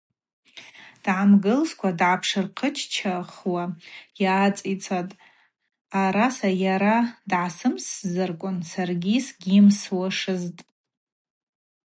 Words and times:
Дгӏамгылхскӏва 1.03 1.91
датагӏапшвырхъыччахуа 1.99 3.63
йгӏацицӏатӏ 4.21 5.17
араса: 6.01 6.49
йара 6.63 6.95
дгӏасымсзарквын 7.29 8.57
саргьи 8.69 9.17
сыгьйымсуашызтӏ. 9.25 10.61